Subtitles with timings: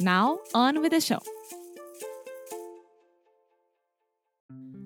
[0.00, 1.18] Now, on with the show!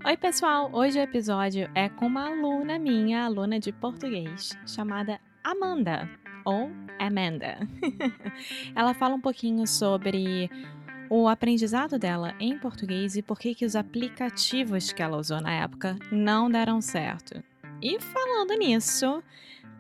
[0.07, 0.71] Oi, pessoal!
[0.73, 6.09] Hoje o episódio é com uma aluna minha, aluna de português, chamada Amanda,
[6.47, 7.59] ou Amanda.
[8.75, 10.51] Ela fala um pouquinho sobre
[11.11, 15.53] o aprendizado dela em português e por que, que os aplicativos que ela usou na
[15.53, 17.45] época não deram certo.
[17.83, 19.23] E falando nisso,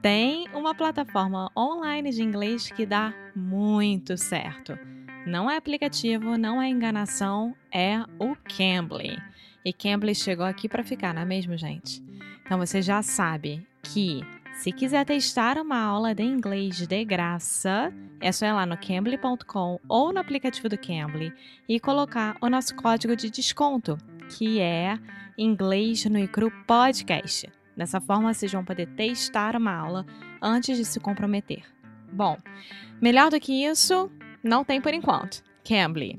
[0.02, 4.91] tem uma plataforma online de inglês que dá muito certo.
[5.26, 9.16] Não é aplicativo, não é enganação, é o Cambly.
[9.64, 12.02] E Cambly chegou aqui para ficar, não é mesmo, gente?
[12.44, 14.20] Então você já sabe que
[14.54, 19.78] se quiser testar uma aula de inglês de graça, é só ir lá no cambly.com
[19.88, 21.32] ou no aplicativo do Cambly
[21.68, 23.96] e colocar o nosso código de desconto,
[24.28, 24.98] que é
[25.38, 27.50] Inglês no Icru Podcast.
[27.76, 30.04] Dessa forma, vocês vão poder testar uma aula
[30.40, 31.64] antes de se comprometer.
[32.12, 32.36] Bom,
[33.00, 34.10] melhor do que isso,
[34.42, 35.42] não tem por enquanto.
[35.64, 36.18] Cambly.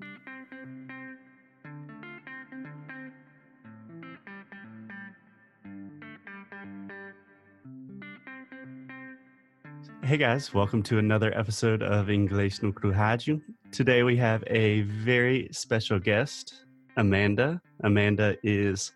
[10.03, 13.41] Hey guys, welcome to another episode of English no Rádio.
[13.71, 16.65] Today we have a very special guest,
[16.97, 17.61] Amanda.
[17.83, 18.93] Amanda is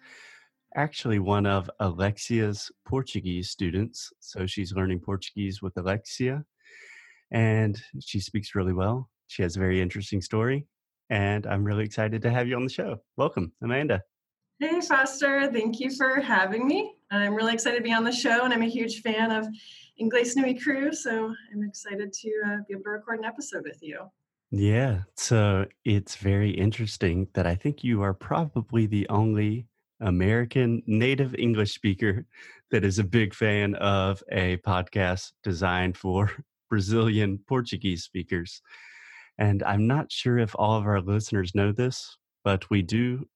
[0.75, 4.13] actually one of Alexia's Portuguese students.
[4.19, 6.43] So she's learning Portuguese with Alexia
[7.31, 9.09] and she speaks really well.
[9.27, 10.65] She has a very interesting story
[11.09, 12.97] and I'm really excited to have you on the show.
[13.15, 14.01] Welcome, Amanda.
[14.59, 15.51] Hey, Foster.
[15.51, 16.95] Thank you for having me.
[17.11, 19.47] I'm really excited to be on the show and I'm a huge fan of
[20.01, 23.79] Inglés Nui crew, so I'm excited to uh, be able to record an episode with
[23.81, 23.99] you.
[24.51, 29.67] Yeah, so it's very interesting that I think you are probably the only
[29.99, 32.25] American native English speaker
[32.71, 36.31] that is a big fan of a podcast designed for
[36.69, 38.61] Brazilian Portuguese speakers.
[39.37, 43.27] And I'm not sure if all of our listeners know this, but we do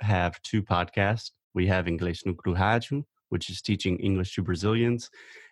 [0.00, 1.30] have two podcasts.
[1.54, 5.10] We have English no Rádio, which is teaching English to Brazilians,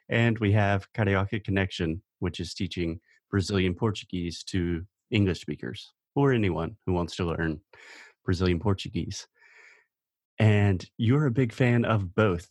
[0.09, 3.01] and we have Carioca Connection, which is teaching
[3.31, 7.61] Brazilian Portuguese to English speakers or anyone who wants to learn
[8.25, 9.27] Brazilian Portuguese.
[10.39, 12.49] And you're a big fan of both,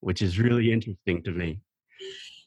[0.00, 1.60] which is really interesting to me.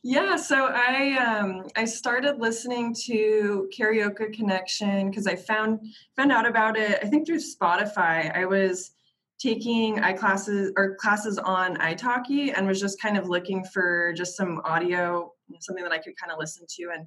[0.07, 5.79] Yeah, so I um, I started listening to Carioca Connection because I found
[6.15, 6.99] found out about it.
[7.01, 8.31] I think through Spotify.
[8.37, 8.91] I was
[9.37, 14.37] taking i classes or classes on italki and was just kind of looking for just
[14.37, 15.29] some audio
[15.59, 17.05] something that i could kind of listen to and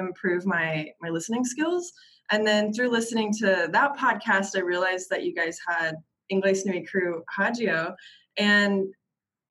[0.00, 1.92] improve my my listening skills
[2.32, 5.94] and then through listening to that podcast i realized that you guys had
[6.28, 7.94] english nui crew hagio
[8.36, 8.92] and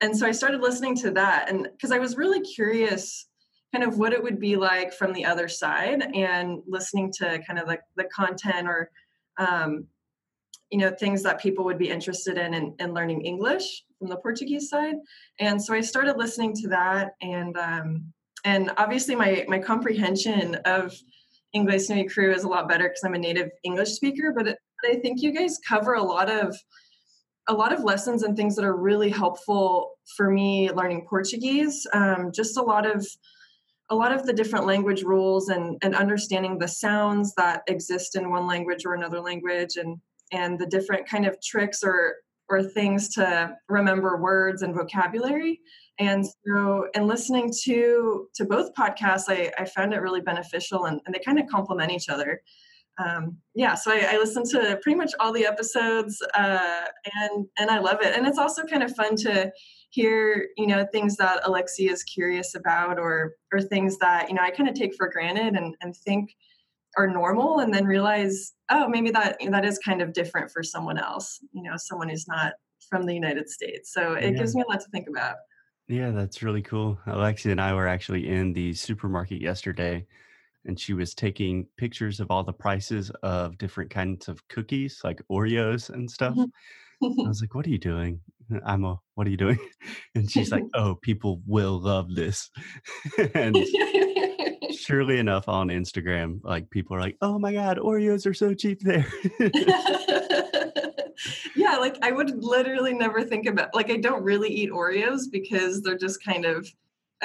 [0.00, 3.26] and so i started listening to that and because i was really curious
[3.72, 7.58] kind of what it would be like from the other side and listening to kind
[7.58, 8.90] of like the content or
[9.38, 9.86] um,
[10.70, 14.16] you know things that people would be interested in, in in, learning english from the
[14.16, 14.96] portuguese side.
[15.38, 18.12] And so i started listening to that and um,
[18.44, 20.94] and obviously my my comprehension of
[21.52, 24.58] english nui crew is a lot better because i'm a native english speaker but, it,
[24.82, 26.56] but i think you guys cover a lot of
[27.50, 32.30] a lot of lessons and things that are really helpful for me learning portuguese um,
[32.32, 33.06] just a lot of
[33.90, 38.30] a lot of the different language rules and, and understanding the sounds that exist in
[38.30, 39.98] one language or another language and
[40.32, 42.14] and the different kind of tricks or
[42.48, 45.60] or things to remember words and vocabulary.
[46.00, 51.00] And so in listening to to both podcasts i, I found it really beneficial and,
[51.04, 52.40] and they kind of complement each other
[52.98, 57.70] um, yeah so I, I listen to pretty much all the episodes uh, and and
[57.70, 58.16] i love it.
[58.16, 59.50] And it's also kind of fun to
[59.90, 64.42] hear you know things that Alexi is curious about or or things that you know
[64.42, 66.30] i kind of take for granted and and think
[66.96, 70.98] are normal and then realize oh maybe that that is kind of different for someone
[70.98, 72.54] else you know someone who's not
[72.88, 73.92] from the united states.
[73.92, 74.38] So it yeah.
[74.38, 75.36] gives me a lot to think about.
[75.88, 76.98] Yeah that's really cool.
[77.06, 80.06] Alexi and i were actually in the supermarket yesterday
[80.66, 85.20] and she was taking pictures of all the prices of different kinds of cookies like
[85.30, 86.36] oreos and stuff.
[87.02, 88.20] I was like, "What are you doing?"
[88.66, 89.58] I'm a, "What are you doing?"
[90.14, 92.50] And she's like, "Oh, people will love this."
[93.34, 93.56] and
[94.72, 98.80] surely enough, on Instagram, like people are like, "Oh my god, Oreos are so cheap
[98.80, 99.06] there."
[101.56, 105.82] yeah, like I would literally never think about like I don't really eat Oreos because
[105.82, 106.70] they're just kind of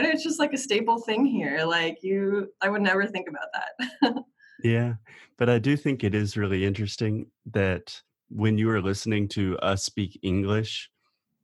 [0.02, 1.64] Know it's just like a staple thing here.
[1.66, 4.24] Like you I would never think about that.
[4.64, 4.96] yeah.
[5.38, 9.84] But I do think it is really interesting that when you are listening to us
[9.84, 10.90] speak English,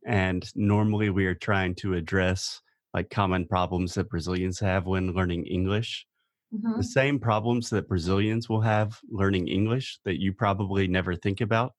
[0.06, 2.62] and normally we are trying to address
[2.94, 6.06] like common problems that Brazilians have when learning English.
[6.53, 6.77] Mm-hmm.
[6.77, 11.74] The same problems that Brazilians will have learning English that you probably never think about.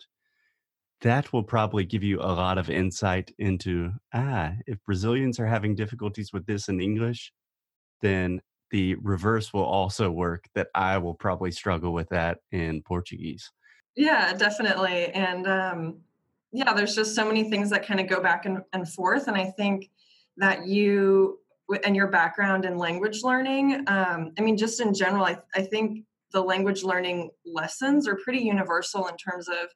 [1.03, 5.75] That will probably give you a lot of insight into ah, if Brazilians are having
[5.75, 7.33] difficulties with this in English,
[8.01, 8.41] then
[8.71, 13.51] the reverse will also work that I will probably struggle with that in Portuguese.
[13.97, 15.07] Yeah, definitely.
[15.09, 15.99] And um,
[16.53, 19.29] yeah, there's just so many things that kind of go back and, and forth.
[19.29, 19.91] And I think
[20.37, 21.39] that you
[21.85, 26.05] and your background in language learning, um, I mean, just in general, I, I think
[26.33, 29.69] the language learning lessons are pretty universal in terms of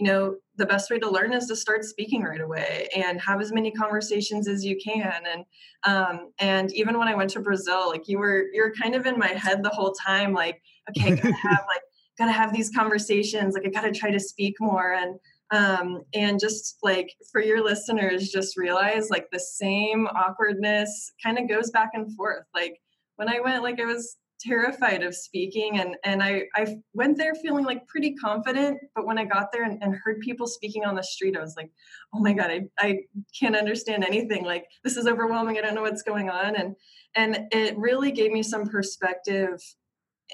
[0.00, 3.40] you know the best way to learn is to start speaking right away and have
[3.40, 5.22] as many conversations as you can.
[5.30, 5.44] And
[5.84, 9.18] um, and even when i went to brazil like you were you're kind of in
[9.18, 10.60] my head the whole time like
[10.90, 11.82] okay gotta have like
[12.18, 14.92] gotta have these conversations like i gotta try to speak more.
[14.92, 15.18] And
[15.52, 21.48] um, and just like for your listeners just realize like the same awkwardness kind of
[21.48, 22.44] goes back and forth.
[22.54, 22.80] Like
[23.16, 27.34] when i went like i was terrified of speaking and and I, I went there
[27.34, 30.94] feeling like pretty confident but when i got there and, and heard people speaking on
[30.94, 31.70] the street i was like
[32.14, 33.00] oh my god I, I
[33.38, 34.44] can't understand anything.
[34.44, 35.58] Like this is overwhelming.
[35.58, 36.56] I don't know what's going on.
[36.56, 36.76] And
[37.14, 39.60] and it really gave me some perspective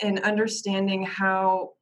[0.03, 1.73] in understanding how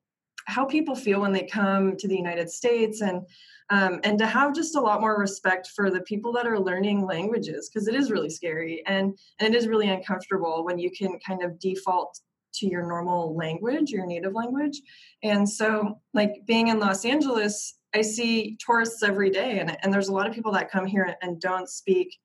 [0.47, 3.23] how people feel when they come to the United States and
[3.71, 7.07] um, and to have just a lot more respect for the people that are learning
[7.07, 11.19] languages because it is really scary and and it is really uncomfortable when you can
[11.27, 12.21] kind of default
[12.55, 14.81] to your normal language your native language.
[15.23, 20.09] And so like being in los angeles i see tourists every day and, and there's
[20.09, 22.17] a lot of people that come here and don't speak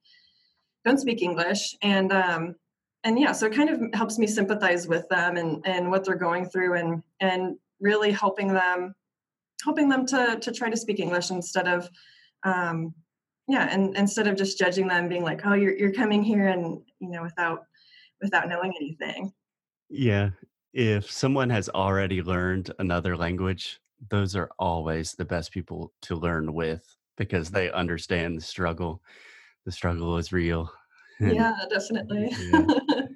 [0.83, 1.75] don't speak english.
[1.81, 2.56] And um
[3.06, 6.15] and yeah so it kind of helps me sympathize with them and and what they're
[6.15, 8.94] going through and and really helping them
[9.64, 11.90] helping them to to try to speak english instead of
[12.44, 12.94] um
[13.48, 16.82] yeah and instead of just judging them being like oh you're you're coming here and
[17.00, 17.64] you know without
[18.22, 19.32] without knowing anything.
[19.90, 20.32] Yeah.
[20.74, 23.80] If someone has already learned another language
[24.10, 26.86] those are always the best people to learn with
[27.18, 29.02] because they understand the struggle.
[29.66, 30.72] The struggle is real.
[31.22, 32.32] Yeah definitely.
[32.50, 32.66] yeah.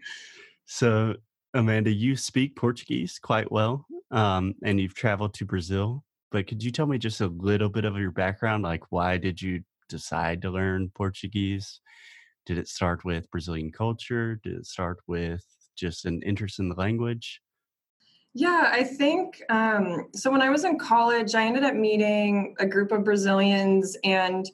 [0.65, 1.15] so
[1.53, 6.03] amanda you speak portuguese quite well um, and you've traveled to Brazil.
[6.33, 8.63] But could you tell me just a little bit of your background?
[8.63, 11.79] Like, why did you decide to learn Portuguese?
[12.47, 14.39] Did it start with Brazilian culture?
[14.43, 15.45] Did it start with
[15.75, 17.39] just an interest in the language?
[18.33, 20.31] Yeah, I think um, so.
[20.31, 24.49] When I was in college, I ended up meeting a group of Brazilians, and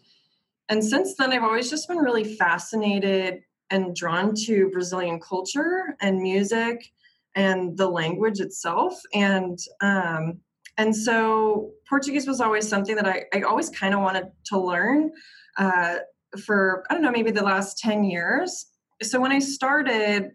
[0.67, 6.21] and since then, I've always just been really fascinated and drawn to Brazilian culture and
[6.21, 6.91] music
[7.35, 10.41] and the language itself and um,
[10.79, 15.11] and so portuguese was always something that i, I always kind of wanted to learn
[15.57, 15.97] uh,
[16.43, 18.65] for i don't know maybe the last 10 years
[19.03, 20.31] so when i started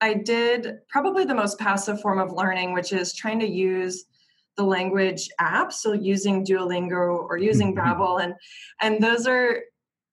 [0.00, 4.04] i did probably the most passive form of learning which is trying to use
[4.56, 7.86] the language apps so using duolingo or using mm-hmm.
[7.86, 8.34] babbel and
[8.82, 9.60] and those are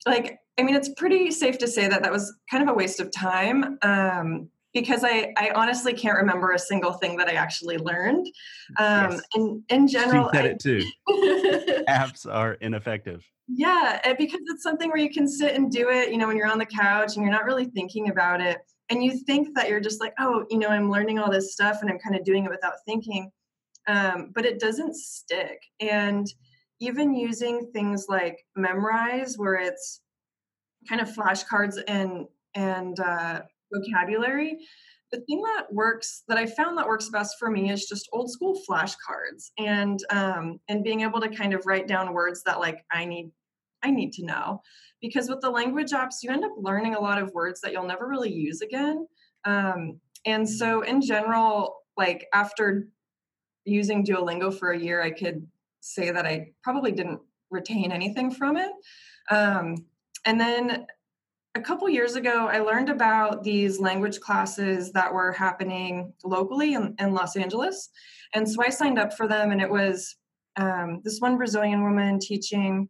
[0.05, 2.99] like i mean it's pretty safe to say that that was kind of a waste
[2.99, 7.77] of time um, because I, I honestly can't remember a single thing that I actually
[7.77, 8.25] learned.
[8.79, 9.21] Um, yes.
[9.35, 10.83] in, in general, she said I, it too.
[11.87, 13.23] Apps are ineffective.
[13.47, 16.47] Yeah, because it's something where you can sit and do it, you know, when you're
[16.47, 18.59] on the couch and you're not really thinking about it.
[18.89, 21.79] And you think that you're just like, oh, you know, I'm learning all this stuff
[21.81, 23.31] and I'm kind of doing it without thinking.
[23.87, 25.61] Um, but it doesn't stick.
[25.79, 26.27] And
[26.79, 30.01] even using things like Memrise, where it's
[30.87, 33.41] kind of flashcards and and uh,
[33.73, 34.57] vocabulary.
[35.11, 38.31] The thing that works that I found that works best for me is just old
[38.31, 42.83] school flashcards and um, and being able to kind of write down words that like
[42.91, 43.31] I need
[43.83, 44.61] I need to know
[45.01, 47.85] because with the language apps you end up learning a lot of words that you'll
[47.85, 49.07] never really use again.
[49.45, 52.87] Um, and so in general, like after
[53.65, 55.47] using Duolingo for a year, I could
[55.81, 57.19] say that I probably didn't
[57.51, 58.71] retain anything from it.
[59.29, 59.75] Um,
[60.25, 60.87] and then
[61.55, 66.95] a couple years ago, I learned about these language classes that were happening locally in,
[66.99, 67.89] in Los Angeles.
[68.33, 70.15] And so I signed up for them, and it was
[70.55, 72.89] um, this one Brazilian woman teaching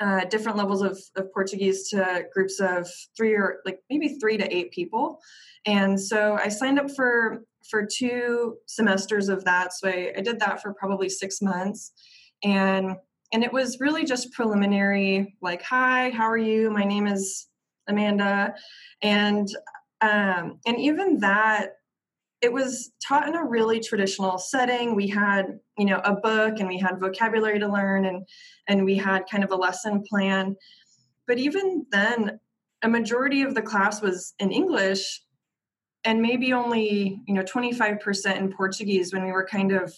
[0.00, 4.54] uh, different levels of, of Portuguese to groups of three or like maybe three to
[4.54, 5.18] eight people.
[5.64, 9.72] And so I signed up for for two semesters of that.
[9.72, 11.92] So I, I did that for probably six months.
[12.42, 12.96] And
[13.32, 16.70] and it was really just preliminary, like, hi, how are you?
[16.70, 17.48] My name is
[17.88, 18.54] Amanda.
[19.02, 19.48] And
[20.00, 21.76] um, and even that
[22.42, 24.96] it was taught in a really traditional setting.
[24.96, 28.26] We had you know a book and we had vocabulary to learn and
[28.68, 30.56] and we had kind of a lesson plan.
[31.26, 32.40] But even then
[32.82, 35.22] a majority of the class was in english
[36.04, 39.94] and maybe only you know 25% in portuguese when we were kind of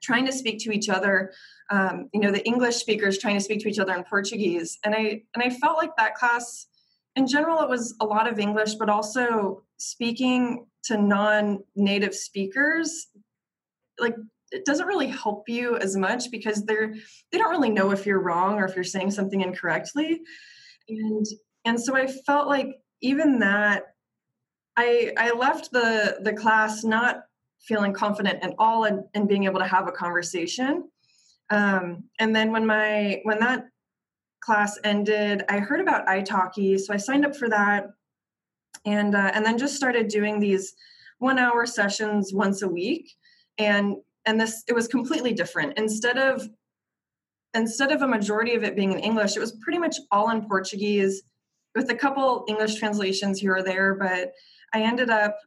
[0.00, 1.32] trying to speak to each other.
[1.70, 4.78] Um, you know the english speakers trying to speak to each other in portuguese.
[4.84, 6.68] And i and i felt like that class
[7.18, 13.08] in general it was a lot of english but also speaking to non-native speakers
[14.00, 14.14] like
[14.50, 16.94] it doesn't really help you as much because they're
[17.30, 20.22] they don't really know if you're wrong or if you're saying something incorrectly.
[20.88, 21.26] And
[21.64, 22.68] and so i felt like
[23.02, 23.82] even that
[24.76, 27.24] i i left the the class not
[27.60, 30.88] feeling confident at all and, in being able to have a conversation.
[31.50, 33.64] Um, and then when my when that
[34.40, 37.86] class ended i heard about italki so i signed up for that.
[38.84, 40.74] And uh, and then just started doing these
[41.18, 43.12] one hour sessions once a week.
[43.58, 45.76] And and this it was completely different.
[45.76, 46.48] Instead of
[47.54, 50.46] instead of a majority of it being in english it was pretty much all in
[50.46, 51.22] portuguese
[51.74, 54.32] with a couple english translations here or there but
[54.74, 55.38] i ended up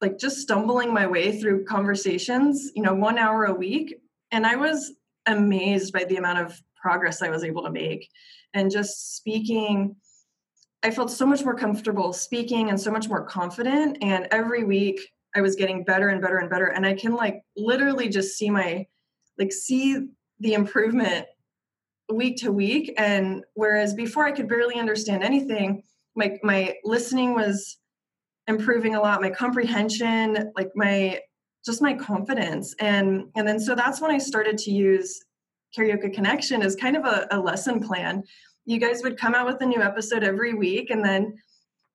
[0.00, 3.94] like just stumbling my way through conversations you know one hour a week.
[4.32, 4.92] And i was
[5.26, 8.08] amazed by the amount of progress i was able to make
[8.54, 9.96] and just speaking
[10.84, 13.96] I felt so much more comfortable speaking and so much more confident.
[14.02, 15.00] And every week
[15.34, 16.66] I was getting better and better and better.
[16.66, 18.86] And I can like literally just see my,
[19.38, 20.08] like, see
[20.40, 21.26] the improvement
[22.12, 22.92] week to week.
[22.98, 25.84] And whereas before I could barely understand anything,
[26.16, 27.78] my, my listening was
[28.46, 31.18] improving a lot, my comprehension, like my,
[31.64, 32.74] just my confidence.
[32.78, 35.18] And, and then so that's when I started to use
[35.76, 38.22] Carioca Connection is kind of a, a lesson plan
[38.64, 41.34] you guys would come out with a new episode every week and then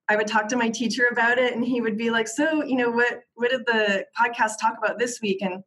[0.08, 2.76] I would talk to my teacher about it and he would be like, so, you
[2.76, 5.42] know, what, what did the podcast talk about this week?
[5.42, 5.64] And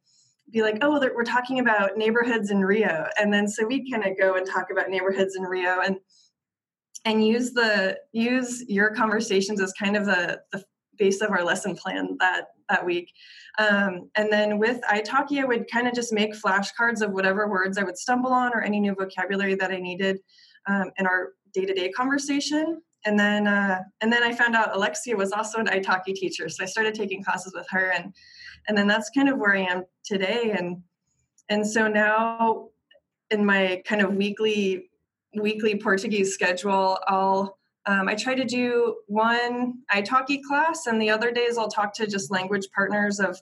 [0.51, 3.07] be like, oh, we're talking about neighborhoods in Rio.
[3.17, 5.97] And then, so we kind of go and talk about neighborhoods in Rio and,
[7.05, 10.41] and use the, use your conversations as kind of the
[10.97, 13.11] base of our lesson plan that, that week.
[13.59, 17.77] Um, and then with italki, I would kind of just make flashcards of whatever words
[17.77, 20.19] I would stumble on or any new vocabulary that I needed
[20.67, 25.31] um, in our day-to-day conversation and then uh, and then I found out Alexia was
[25.31, 28.13] also an italki teacher, so I started taking classes with her, and
[28.67, 30.81] and then that's kind of where I am today, and
[31.49, 32.69] and so now
[33.29, 34.89] in my kind of weekly
[35.35, 41.31] weekly Portuguese schedule, I'll um, I try to do one italki class, and the other
[41.31, 43.39] days I'll talk to just language partners of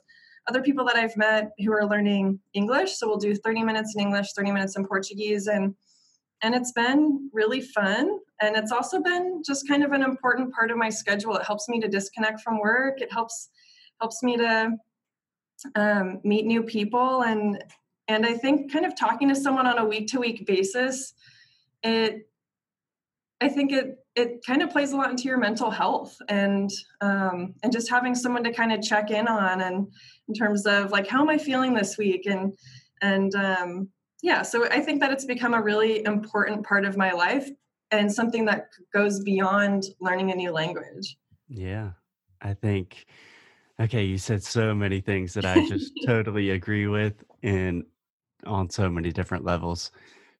[0.48, 2.96] other people that I've met who are learning English.
[2.96, 5.74] So we'll do 30 minutes in English, 30 minutes in Portuguese, and
[6.42, 8.18] and it's been really fun.
[8.40, 11.36] And it's also been just kind of an important part of my schedule.
[11.36, 13.00] It helps me to disconnect from work.
[13.00, 13.50] It helps
[14.00, 14.72] helps me to
[15.76, 17.22] um, meet new people.
[17.22, 17.62] And
[18.08, 21.14] and i think kind of talking to someone on a week to week basis
[21.82, 22.28] it
[23.40, 27.54] i think it it kind of plays a lot into your mental health and um,
[27.62, 29.88] and just having someone to kind of check in on and
[30.28, 32.26] in terms of like how am i feeling this week?
[32.26, 32.54] And
[33.00, 33.88] and um,
[34.22, 37.48] yeah so i think that it's become a really important part of my life
[37.90, 41.16] and something that goes beyond learning a new language.
[41.48, 41.92] Yeah
[42.40, 43.06] i think
[43.80, 47.84] okay you said so many things that i just totally agree with and
[48.44, 49.90] on so many different levels.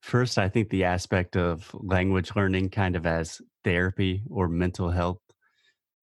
[0.01, 5.21] First i think the aspect of language learning kind of as therapy or mental health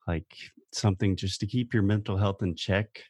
[0.07, 0.35] like
[0.73, 3.03] something just to keep your mental health in check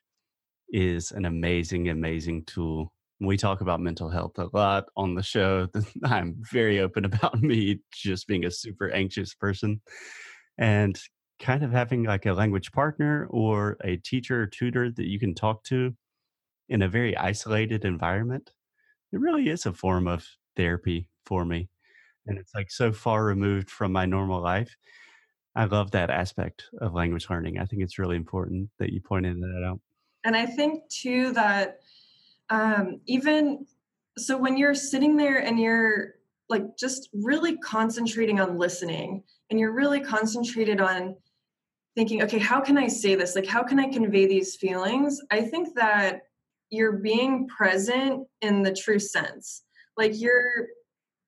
[0.72, 2.92] is an amazing amazing tool
[3.22, 5.68] we talk about mental health a lot on the show.
[6.04, 9.82] I'm very open about me just being a super anxious person
[10.58, 11.00] and
[11.40, 15.36] kind of having like a language partner or a teacher or tutor that you can
[15.36, 15.94] talk to
[16.70, 18.52] in a very isolated environment.
[19.12, 20.26] It really is a form of
[20.56, 21.70] therapy for me.
[22.30, 24.76] And it's like so far removed from my normal life.
[25.56, 27.60] I love that aspect of language learning.
[27.60, 29.80] I think it's really important that you pointed that out.
[30.24, 31.80] And I think too that
[32.50, 33.66] um, even
[34.18, 36.16] so, when you're sitting there and you're
[36.50, 41.16] like just really concentrating on listening and you're really concentrated on
[41.96, 43.36] thinking, okay, how can I say this?
[43.36, 45.22] Like, how can I convey these feelings?
[45.32, 46.22] I think that
[46.70, 49.64] you're being present in the true sense.
[49.98, 50.68] Like you're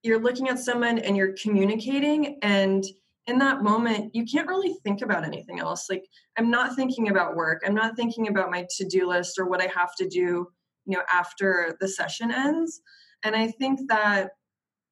[0.03, 2.85] you're looking at someone and you're communicating and
[3.27, 5.87] in that moment you can't really think about anything else.
[5.89, 6.05] Like
[6.37, 7.61] i'm not thinking about work.
[7.65, 10.47] I'm not thinking about my to-do list or what i have to do
[10.85, 12.81] you know after the session ends.
[13.23, 14.31] And i think that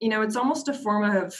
[0.00, 1.34] you know it's almost a form of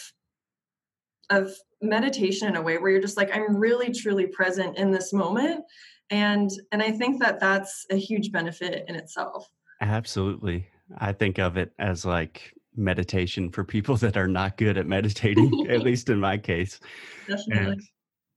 [1.30, 5.12] of meditation in a way where you're just like i'm really truly present in this
[5.12, 5.64] moment.
[6.10, 9.48] And and i think that that's a huge benefit in itself.
[9.80, 10.66] Absolutely.
[10.98, 15.66] I think of it as like meditation for people that are not good at meditating,
[15.70, 16.80] at least in my case.
[17.28, 17.72] Definitely.
[17.72, 17.82] And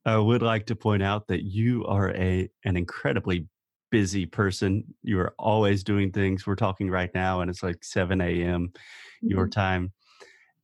[0.06, 3.48] I would like to point out that you are a an incredibly
[3.90, 4.84] busy person.
[5.04, 6.48] You are always doing things.
[6.48, 8.70] We're talking right now, and it's like 7 a.m.
[8.70, 9.28] Mm-hmm.
[9.30, 9.92] your time.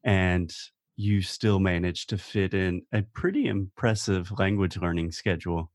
[0.04, 0.52] And
[0.96, 5.72] you still manage to fit in a pretty impressive language learning schedule.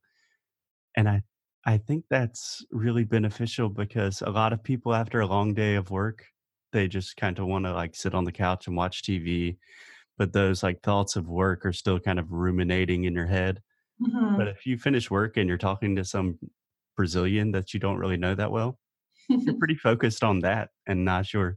[0.96, 1.22] And I
[1.64, 5.90] I think that's really beneficial because a lot of people after a long day of
[5.90, 6.26] work
[6.74, 9.56] they just kind of want to like sit on the couch and watch TV.
[10.18, 13.62] But those like thoughts of work are still kind of ruminating in your head.
[14.02, 14.36] Mm-hmm.
[14.36, 16.38] But if you finish work and you're talking to some
[16.96, 18.78] Brazilian that you don't really know that well,
[19.28, 21.56] you're pretty focused on that and not your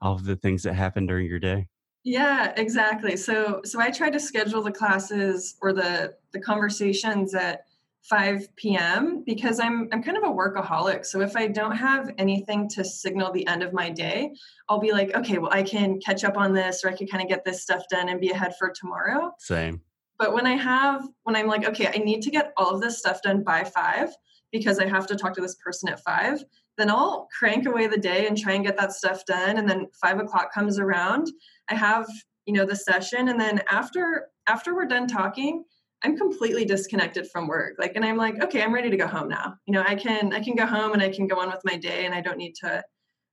[0.00, 1.66] all of the things that happen during your day.
[2.04, 3.16] Yeah, exactly.
[3.16, 7.64] So so I try to schedule the classes or the the conversations at
[8.08, 9.24] 5 p.m.
[9.24, 11.04] because I'm I'm kind of a workaholic.
[11.04, 14.32] So if I don't have anything to signal the end of my day,
[14.68, 17.22] I'll be like, okay, well I can catch up on this or I can kind
[17.22, 19.32] of get this stuff done and be ahead for tomorrow.
[19.38, 19.80] Same.
[20.18, 22.98] But when I have when I'm like, okay, I need to get all of this
[22.98, 24.14] stuff done by 5
[24.52, 26.44] because I have to talk to this person at 5,
[26.78, 29.88] then I'll crank away the day and try and get that stuff done and then
[30.00, 31.28] 5 o'clock comes around,
[31.68, 32.06] I have,
[32.46, 35.64] you know, the session and then after after we're done talking,
[36.02, 37.76] I'm completely disconnected from work.
[37.78, 38.44] Like, and I'm like, mm-hmm.
[38.44, 39.54] okay, I'm ready to go home now.
[39.66, 41.76] You know, I can, I can go home and I can go on with my
[41.76, 42.84] day and I don't need to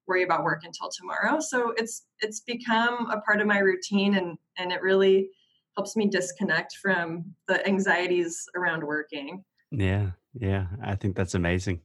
[0.08, 1.40] worry about work until tomorrow.
[1.40, 5.30] So it's, it's become a part of my routine and, and it really
[5.76, 9.44] helps me disconnect from the anxieties around working.
[9.72, 10.12] Yeah.
[10.34, 10.68] Yeah.
[10.84, 11.82] I think that's amazing.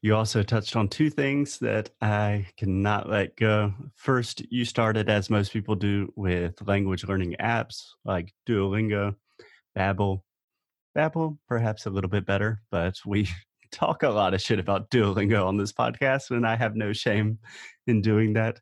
[0.00, 3.74] You also touched on two things that I cannot let go.
[3.96, 9.16] First, you started, as most people do, with language learning apps like Duolingo
[9.78, 10.22] Babbel.
[10.96, 13.28] Babbel, perhaps a little bit better, but we
[13.70, 17.38] talk a lot of shit about Duolingo on this podcast, and I have no shame
[17.86, 18.60] in doing that.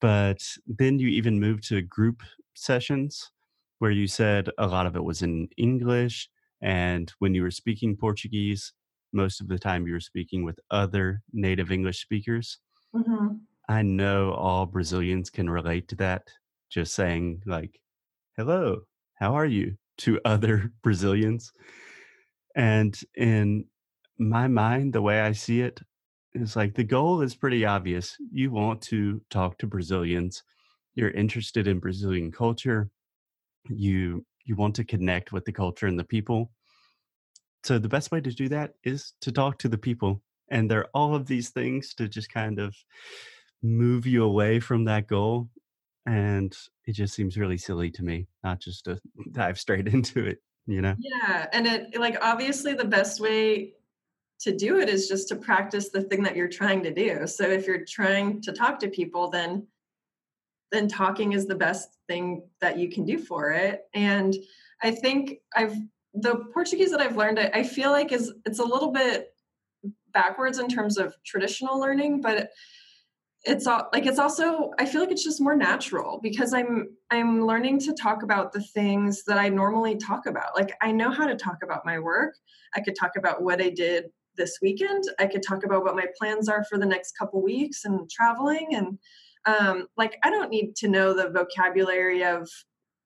[0.00, 2.22] But then you even moved to group
[2.54, 3.30] sessions
[3.78, 6.28] where you said a lot of it was in English.
[6.60, 8.72] And when you were speaking Portuguese,
[9.12, 12.58] most of the time you were speaking with other native English speakers.
[12.94, 13.36] Mm-hmm.
[13.68, 16.28] I know all Brazilians can relate to that.
[16.70, 17.80] Just saying, like,
[18.36, 18.82] hello,
[19.14, 19.76] how are you?
[20.00, 21.52] To other Brazilians.
[22.56, 23.66] And in
[24.18, 25.80] my mind, the way I see it
[26.34, 28.16] is like the goal is pretty obvious.
[28.32, 30.42] You want to talk to Brazilians.
[30.94, 32.90] You're interested in Brazilian culture.
[33.68, 36.50] You you want to connect with the culture and the people.
[37.62, 40.22] So the best way to do that is to talk to the people.
[40.50, 42.74] And there are all of these things to just kind of
[43.62, 45.48] move you away from that goal
[46.06, 48.98] and it just seems really silly to me not just to
[49.32, 50.94] dive straight into it you know?
[50.98, 53.74] Yeah and it like obviously the best way
[54.40, 57.44] to do it is just to practice the thing that you're trying to do so
[57.44, 59.66] if you're trying to talk to people then
[60.72, 64.36] then talking is the best thing that you can do for it and
[64.82, 65.76] i think i've
[66.14, 69.34] the portuguese that i've learned i, I feel like is it's a little bit
[70.12, 72.50] backwards in terms of traditional learning but
[73.44, 77.46] it's all like it's also i feel like it's just more natural because i'm i'm
[77.46, 80.54] learning to talk about the things that i normally talk about.
[80.54, 82.34] Like i know how to talk about my work.
[82.74, 85.04] I could talk about what i did this weekend.
[85.18, 88.68] I could talk about what my plans are for the next couple weeks and traveling
[88.72, 88.98] and
[89.46, 92.48] um, like i don't need to know the vocabulary of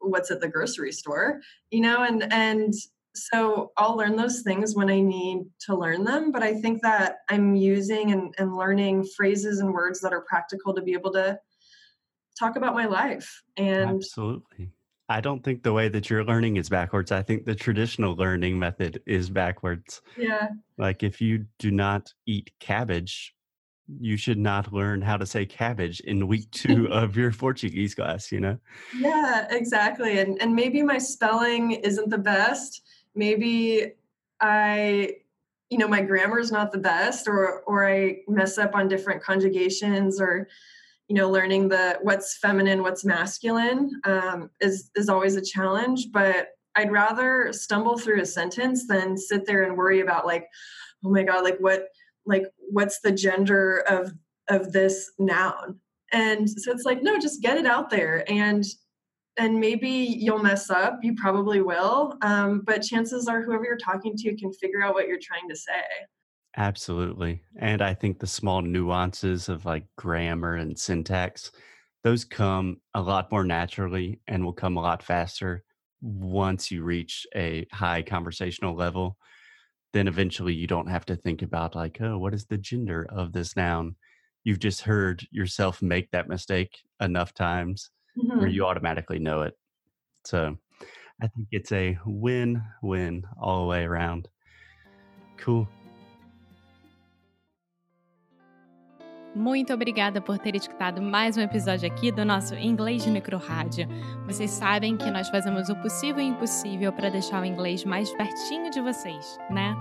[0.00, 2.74] what's at the grocery store you know and and
[3.14, 6.32] so I'll learn those things when I need to learn them.
[6.32, 10.74] But I think that I'm using and, and learning phrases and words that are practical
[10.74, 11.38] to be able to
[12.38, 13.42] talk about my life.
[13.56, 14.70] And absolutely.
[15.08, 17.12] I don't think the way that you're learning is backwards.
[17.12, 20.00] I think the traditional learning method is backwards.
[20.16, 20.48] Yeah.
[20.78, 23.34] Like if you do not eat cabbage,
[24.00, 28.32] you should not learn how to say cabbage in week two of your Portuguese class,
[28.32, 28.58] you know?
[28.96, 30.18] Yeah, exactly.
[30.18, 32.82] And and maybe my spelling isn't the best.
[33.14, 33.92] Maybe
[34.40, 35.16] I
[35.70, 39.22] you know my grammar is not the best or or I mess up on different
[39.22, 40.48] conjugations or
[41.08, 46.48] you know learning the what's feminine what's masculine um, is is always a challenge but
[46.76, 50.48] i'd rather stumble through a sentence than sit there and worry about like
[51.04, 51.88] oh my god like what
[52.26, 54.12] like what's the gender of
[54.48, 55.80] of this noun?
[56.12, 58.64] And so it's like no just get it out there and
[59.36, 64.14] and maybe you'll mess up you probably will um, but chances are whoever you're talking
[64.16, 65.82] to can figure out what you're trying to say
[66.56, 67.42] Absolutely.
[67.58, 71.50] And I think the small nuances of like grammar and syntax,
[72.04, 75.64] those come a lot more naturally and will come a lot faster
[76.00, 79.16] once you reach a high conversational level.
[79.92, 83.32] Then eventually you don't have to think about like, oh, what is the gender of
[83.32, 83.96] this noun?
[84.44, 88.38] You've just heard yourself make that mistake enough times mm-hmm.
[88.38, 89.54] where you automatically know it.
[90.24, 90.56] So
[91.20, 94.28] I think it's a win win all the way around.
[95.38, 95.68] Cool.
[99.34, 103.88] Muito obrigada por ter escutado mais um episódio aqui do nosso Inglês Micro Rádio.
[104.26, 108.70] Vocês sabem que nós fazemos o possível e impossível para deixar o inglês mais pertinho
[108.70, 109.74] de vocês, né?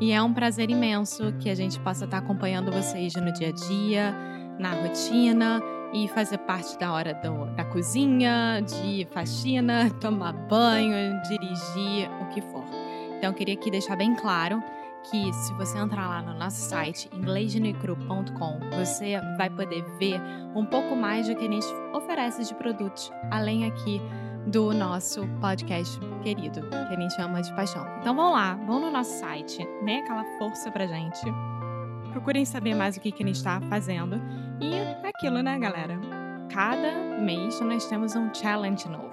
[0.00, 3.52] E é um prazer imenso que a gente possa estar acompanhando vocês no dia a
[3.52, 4.12] dia,
[4.58, 12.10] na rotina e fazer parte da hora do, da cozinha, de faxina, tomar banho, dirigir,
[12.20, 12.64] o que for.
[13.16, 14.62] Então, eu queria aqui deixar bem claro
[15.10, 20.20] que se você entrar lá no nosso site inglêsdenecru.com, você vai poder ver
[20.54, 24.00] um pouco mais do que a gente oferece de produtos, além aqui
[24.46, 27.86] do nosso podcast querido, que a gente chama de paixão.
[28.00, 29.98] Então vão lá, vão no nosso site, né?
[29.98, 31.20] Aquela força pra gente.
[32.16, 34.18] Procurem saber mais o que, que a gente está fazendo.
[34.58, 36.00] E é aquilo, né, galera?
[36.50, 39.12] Cada mês nós temos um challenge novo.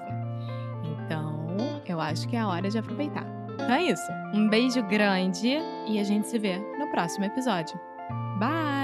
[0.86, 1.54] Então,
[1.86, 3.26] eu acho que é a hora de aproveitar.
[3.56, 4.10] Então é isso.
[4.34, 7.78] Um beijo grande e a gente se vê no próximo episódio.
[8.40, 8.83] Bye!